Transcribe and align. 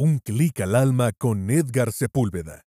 Un 0.00 0.20
clic 0.20 0.60
al 0.60 0.76
alma 0.76 1.10
con 1.10 1.50
Edgar 1.50 1.90
Sepúlveda. 1.90 2.62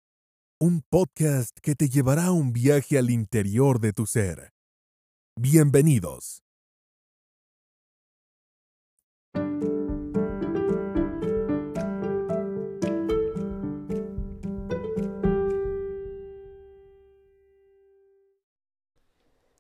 Un 0.62 0.82
podcast 0.82 1.58
que 1.62 1.76
te 1.76 1.90
llevará 1.90 2.28
a 2.28 2.32
un 2.32 2.54
viaje 2.54 2.98
al 2.98 3.10
interior 3.10 3.82
de 3.82 3.92
tu 3.92 4.06
ser. 4.06 4.54
Bienvenidos. 5.36 6.42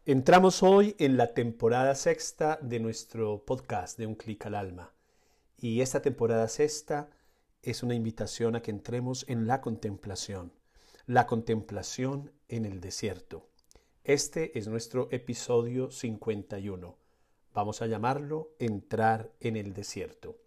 Entramos 0.05 0.63
hoy 0.63 0.95
en 0.99 1.17
la 1.17 1.33
temporada 1.33 1.95
sexta 1.95 2.59
de 2.61 2.79
nuestro 2.79 3.43
podcast 3.43 3.99
de 3.99 4.07
Un 4.07 4.15
clic 4.15 4.45
al 4.45 4.55
alma. 4.55 4.93
Y 5.57 5.81
esta 5.81 6.01
temporada 6.01 6.47
sexta 6.47 7.09
es 7.61 7.83
una 7.83 7.95
invitación 7.95 8.55
a 8.55 8.61
que 8.61 8.71
entremos 8.71 9.25
en 9.27 9.47
la 9.47 9.61
contemplación, 9.61 10.53
la 11.05 11.27
contemplación 11.27 12.31
en 12.47 12.65
el 12.65 12.79
desierto. 12.79 13.49
Este 14.03 14.57
es 14.57 14.67
nuestro 14.67 15.09
episodio 15.11 15.91
51. 15.91 16.97
Vamos 17.53 17.81
a 17.81 17.87
llamarlo 17.87 18.55
Entrar 18.59 19.31
en 19.39 19.57
el 19.57 19.73
desierto. 19.73 20.37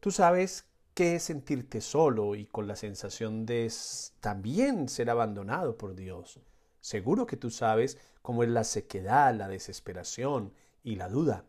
Tú 0.00 0.10
sabes 0.10 0.66
qué 0.92 1.16
es 1.16 1.24
sentirte 1.24 1.80
solo 1.80 2.34
y 2.34 2.46
con 2.46 2.66
la 2.66 2.76
sensación 2.76 3.46
de 3.46 3.72
también 4.20 4.88
ser 4.88 5.10
abandonado 5.10 5.76
por 5.78 5.94
Dios. 5.94 6.40
Seguro 6.80 7.26
que 7.26 7.36
tú 7.36 7.50
sabes 7.50 7.98
cómo 8.22 8.42
es 8.42 8.48
la 8.48 8.64
sequedad, 8.64 9.34
la 9.34 9.48
desesperación 9.48 10.52
y 10.82 10.96
la 10.96 11.08
duda. 11.08 11.44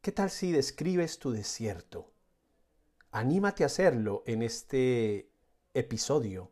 ¿Qué 0.00 0.12
tal 0.12 0.30
si 0.30 0.52
describes 0.52 1.18
tu 1.18 1.30
desierto? 1.30 2.11
Anímate 3.12 3.62
a 3.62 3.66
hacerlo 3.66 4.22
en 4.26 4.42
este 4.42 5.30
episodio 5.74 6.50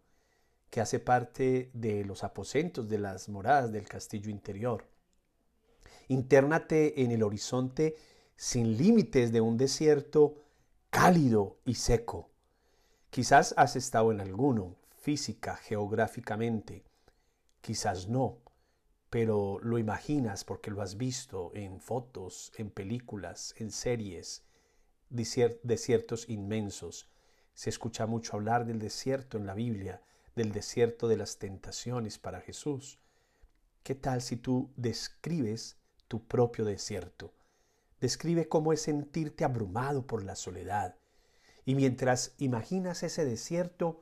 que 0.71 0.81
hace 0.81 1.01
parte 1.01 1.71
de 1.75 2.05
los 2.05 2.23
aposentos 2.23 2.89
de 2.89 2.99
las 2.99 3.29
moradas 3.29 3.73
del 3.73 3.89
castillo 3.89 4.31
interior. 4.31 4.85
Intérnate 6.09 7.03
en 7.03 7.11
el 7.11 7.23
horizonte 7.23 7.97
sin 8.37 8.77
límites 8.77 9.33
de 9.33 9.41
un 9.41 9.57
desierto 9.57 10.37
cálido 10.91 11.57
y 11.65 11.75
seco. 11.75 12.31
Quizás 13.11 13.55
has 13.57 13.75
estado 13.75 14.13
en 14.13 14.21
alguno, 14.21 14.77
física, 15.01 15.57
geográficamente, 15.57 16.85
Quizás 17.61 18.09
no, 18.09 18.39
pero 19.11 19.59
lo 19.61 19.79
imaginas 19.79 20.45
porque 20.45 20.71
lo 20.71 20.81
has 20.81 20.97
visto 20.97 21.53
en 21.55 21.81
fotos, 21.81 22.53
en 22.57 22.71
películas, 22.71 23.55
en 23.59 23.71
series, 23.71 24.45
desiertos 25.11 26.29
inmensos. 26.29 27.11
Se 27.53 27.69
escucha 27.69 28.07
mucho 28.07 28.37
hablar 28.37 28.65
del 28.65 28.79
desierto 28.79 29.37
en 29.37 29.47
la 29.47 29.55
Biblia, 29.55 30.03
del 30.35 30.53
desierto 30.53 31.09
de 31.09 31.17
las 31.17 31.39
tentaciones 31.39 32.19
para 32.19 32.41
Jesús. 32.41 32.99
¿Qué 33.83 33.95
tal 33.95 34.23
si 34.23 34.37
tú 34.37 34.73
describes 34.77 35.77
tu 36.09 36.27
propio 36.27 36.65
desierto? 36.65 37.35
Describe 38.01 38.49
cómo 38.49 38.73
es 38.73 38.83
sentirte 38.83 39.45
abrumado 39.45 40.07
por 40.07 40.25
la 40.25 40.37
soledad. 40.37 40.97
Y 41.67 41.75
mientras 41.75 42.35
imaginas 42.39 43.03
ese 43.03 43.25
desierto, 43.25 44.01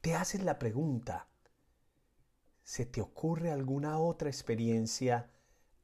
te 0.00 0.14
haces 0.14 0.44
la 0.44 0.58
pregunta, 0.58 1.30
¿Se 2.70 2.86
te 2.86 3.00
ocurre 3.00 3.50
alguna 3.50 3.98
otra 3.98 4.28
experiencia 4.28 5.28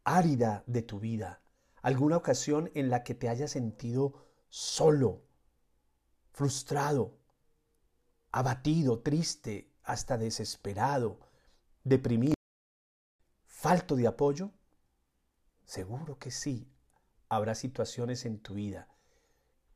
árida 0.04 0.62
de 0.68 0.82
tu 0.82 1.00
vida? 1.00 1.40
¿Alguna 1.86 2.16
ocasión 2.16 2.72
en 2.74 2.90
la 2.90 3.04
que 3.04 3.14
te 3.14 3.28
hayas 3.28 3.52
sentido 3.52 4.26
solo, 4.48 5.22
frustrado, 6.32 7.16
abatido, 8.32 9.02
triste, 9.02 9.70
hasta 9.84 10.18
desesperado, 10.18 11.20
deprimido, 11.84 12.34
falto 13.44 13.94
de 13.94 14.08
apoyo? 14.08 14.50
Seguro 15.64 16.18
que 16.18 16.32
sí, 16.32 16.68
habrá 17.28 17.54
situaciones 17.54 18.26
en 18.26 18.40
tu 18.40 18.54
vida. 18.54 18.88